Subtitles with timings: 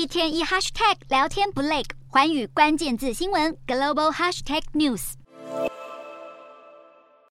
[0.00, 5.12] 一天一 hashtag 聊天不累，寰宇关键字新闻 global hashtag news。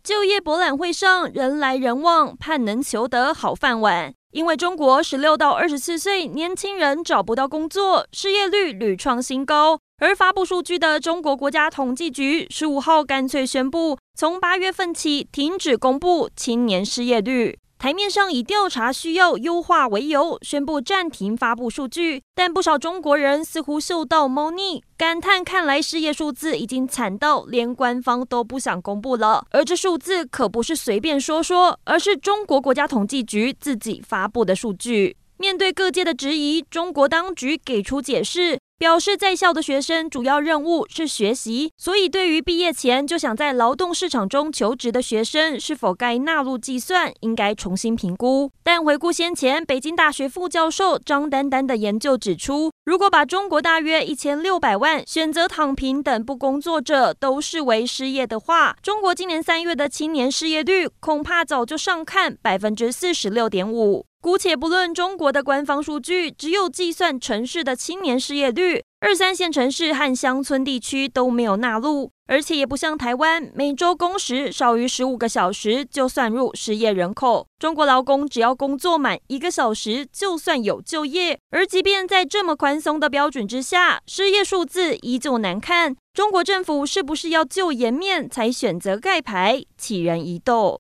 [0.04, 4.14] 就业博览会上人来人往，盼能求得好饭碗。
[4.34, 9.80] 因为中国十六到二十四岁年轻人找不到工作，失业率屡创新高。
[9.98, 17.58] 而发布数据的中国国家统计局十五号干脆宣布，从八月份起停止公布青年失业率。
[17.80, 22.22] 台面上以调查需要优化为由，宣布暂停发布数据。
[22.36, 29.46] 但不少中国人似乎嗅到猫腻，感叹看来失业数字已经惨到连官方都不想公布了。
[29.52, 35.16] 而这数字可不是随便说说，而是中国国家统计局自己发布的数据。
[35.38, 48.50] 面对各界的质疑，中国当局给出解释，表示在校的学生主要任务是学习，所以对于毕业前就想在劳动市场中求职的学生，是否该纳入计算，应该重新评估。
[48.64, 64.06] 但回顾先前北京大学副教授张丹丹的研究指出，如果把中国大约一千六百万选择躺平等不工作者都视为失业的话，中国今年三月的青年失业率恐怕早就上看百分之四十六点五。
[64.22, 77.48] 姑且不论中国的官方数据，只有计算城市的青年失业率，二三线城市和乡村地区都没有纳入，而且也不像台湾，每周工时少于十五个小时就算入失业人口。
[77.58, 81.40] 中国劳工只要工作满一个小时，就算有就业。
[81.52, 85.96] 而即便在这么宽松的标准之下，失业数字依旧难看。
[86.14, 90.78] 中国政府是不是要救颜面才选择盖牌，启人疑窦。